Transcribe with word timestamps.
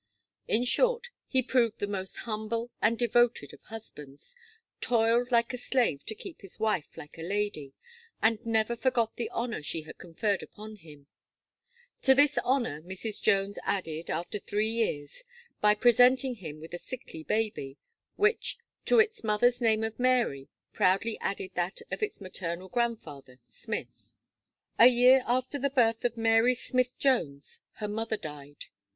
In 0.47 0.63
short, 0.65 1.09
he 1.27 1.43
proved 1.43 1.77
the 1.77 1.85
most 1.85 2.15
humble 2.25 2.71
and 2.81 2.97
devoted 2.97 3.53
of 3.53 3.61
husbands, 3.65 4.35
toiled 4.79 5.31
like 5.31 5.53
a 5.53 5.59
slave 5.59 6.03
to 6.07 6.15
keep 6.15 6.41
his 6.41 6.59
wife 6.59 6.97
like 6.97 7.19
a 7.19 7.21
lady, 7.21 7.73
and 8.19 8.43
never 8.43 8.75
forgot 8.75 9.15
the 9.15 9.29
honour 9.29 9.61
she 9.61 9.83
had 9.83 9.99
conferred 9.99 10.41
upon 10.41 10.77
him; 10.77 11.05
to 12.01 12.15
this 12.15 12.39
honour 12.39 12.81
Mrs. 12.81 13.21
Jones 13.21 13.59
added, 13.63 14.09
after 14.09 14.39
three 14.39 14.71
years, 14.71 15.23
by 15.61 15.75
presenting 15.75 16.33
him 16.33 16.59
with 16.59 16.73
a 16.73 16.79
sickly 16.79 17.21
baby, 17.21 17.77
which, 18.15 18.57
to 18.85 18.97
its 18.99 19.23
mother's 19.23 19.61
name 19.61 19.83
of 19.83 19.99
Mary, 19.99 20.49
proudly 20.73 21.19
added 21.19 21.51
that 21.53 21.79
of 21.91 22.01
its 22.01 22.19
maternal 22.19 22.69
grandfather 22.69 23.39
Smith. 23.47 24.15
A 24.79 24.87
year 24.87 25.21
after 25.27 25.59
the 25.59 25.69
birth 25.69 26.03
of 26.03 26.17
Mary 26.17 26.55
Smith 26.55 26.97
Jones, 26.97 27.61
her 27.73 27.87
mother 27.87 28.17
died. 28.17 28.65